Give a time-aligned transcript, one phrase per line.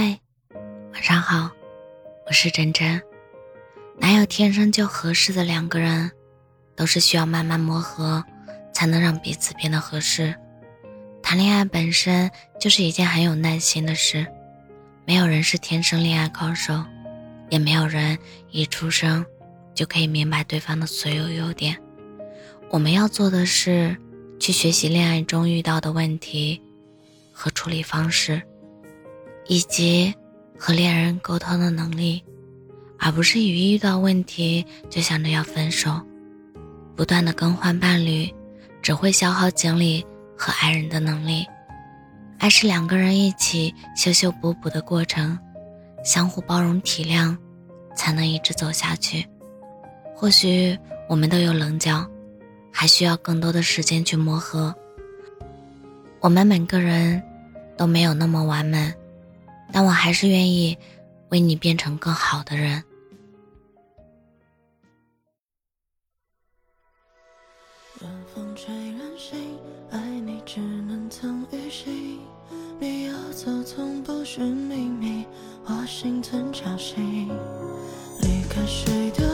[0.00, 0.16] 嗨，
[0.92, 1.50] 晚上好，
[2.24, 3.02] 我是真真。
[3.98, 6.08] 哪有天生就合适的两个人，
[6.76, 8.24] 都是需要慢慢磨合，
[8.72, 10.32] 才能让彼此变得合适。
[11.20, 12.30] 谈恋爱本身
[12.60, 14.24] 就是一件很有耐心的事，
[15.04, 16.84] 没有人是天生恋爱高手，
[17.50, 18.16] 也没有人
[18.52, 19.26] 一出生
[19.74, 21.76] 就可以明白对方的所有优点。
[22.70, 23.96] 我们要做的是，
[24.38, 26.62] 去学习恋爱中遇到的问题
[27.32, 28.40] 和处理方式。
[29.48, 30.14] 以及
[30.56, 32.22] 和恋人沟通的能力，
[32.98, 36.00] 而不是一遇到问题就想着要分手。
[36.94, 38.32] 不断的更换伴侣，
[38.82, 40.04] 只会消耗精力
[40.36, 41.46] 和爱人的能力。
[42.38, 45.38] 爱是两个人一起修修补补的过程，
[46.04, 47.36] 相互包容体谅，
[47.96, 49.26] 才能一直走下去。
[50.14, 50.78] 或许
[51.08, 52.06] 我们都有棱角，
[52.70, 54.74] 还需要更多的时间去磨合。
[56.20, 57.22] 我们每个人
[57.76, 58.92] 都没有那么完美。
[59.78, 60.76] 但我还是愿意
[61.28, 62.82] 为你变成更好的人。
[68.00, 69.56] 晚风吹人心，
[69.92, 72.18] 爱你只能藏于心。
[72.80, 75.24] 你要走，从不是秘密，
[75.64, 77.28] 我心存侥幸。
[78.22, 79.27] 离开谁的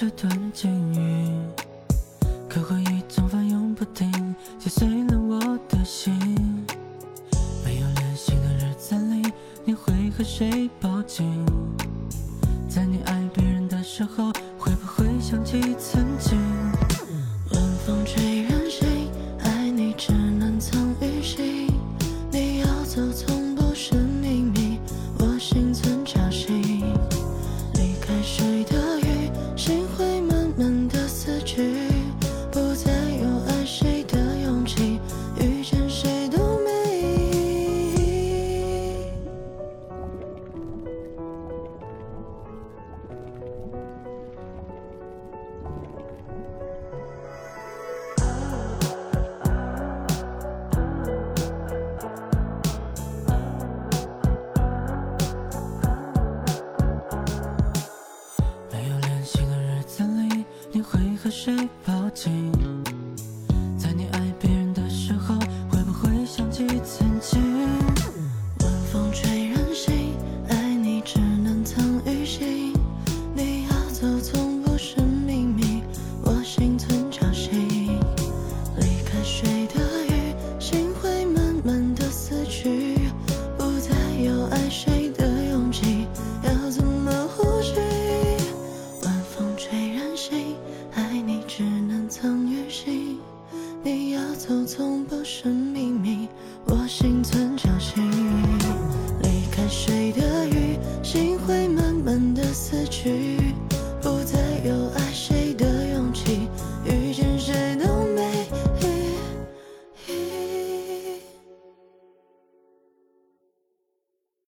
[0.00, 1.28] 这段境遇，
[2.48, 6.18] 可回忆总翻涌不停，击碎了我的心。
[7.62, 9.30] 没有联系的日子里，
[9.62, 11.44] 你会和谁抱紧？
[12.66, 15.99] 在你爱别人的时候，会不会想起曾
[61.42, 62.79] 谁抱紧。
[95.24, 96.28] 生秘密
[96.64, 98.02] 我心存侥幸
[99.22, 103.54] 离开水的鱼心会慢慢的死去
[104.00, 105.09] 不再有爱。